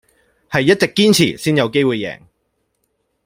[0.49, 2.19] 係一直堅持先有機會贏